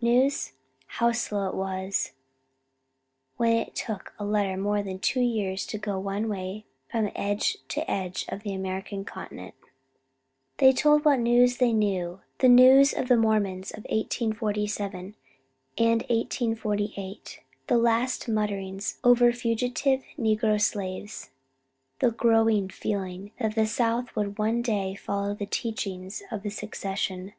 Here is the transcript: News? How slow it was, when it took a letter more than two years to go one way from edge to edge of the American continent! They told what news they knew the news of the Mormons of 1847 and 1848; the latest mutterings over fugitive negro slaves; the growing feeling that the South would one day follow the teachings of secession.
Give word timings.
News? 0.00 0.52
How 0.86 1.10
slow 1.10 1.48
it 1.48 1.54
was, 1.56 2.12
when 3.38 3.56
it 3.56 3.74
took 3.74 4.12
a 4.20 4.24
letter 4.24 4.56
more 4.56 4.84
than 4.84 5.00
two 5.00 5.18
years 5.18 5.66
to 5.66 5.78
go 5.78 5.98
one 5.98 6.28
way 6.28 6.64
from 6.88 7.10
edge 7.16 7.56
to 7.70 7.90
edge 7.90 8.24
of 8.28 8.44
the 8.44 8.54
American 8.54 9.04
continent! 9.04 9.56
They 10.58 10.72
told 10.72 11.04
what 11.04 11.18
news 11.18 11.56
they 11.56 11.72
knew 11.72 12.20
the 12.38 12.48
news 12.48 12.92
of 12.92 13.08
the 13.08 13.16
Mormons 13.16 13.72
of 13.72 13.82
1847 13.90 15.16
and 15.76 16.02
1848; 16.02 17.40
the 17.66 17.76
latest 17.76 18.28
mutterings 18.28 19.00
over 19.02 19.32
fugitive 19.32 20.04
negro 20.16 20.62
slaves; 20.62 21.30
the 21.98 22.12
growing 22.12 22.68
feeling 22.68 23.32
that 23.40 23.56
the 23.56 23.66
South 23.66 24.14
would 24.14 24.38
one 24.38 24.62
day 24.62 24.94
follow 24.94 25.34
the 25.34 25.46
teachings 25.46 26.22
of 26.30 26.42
secession. 26.52 27.32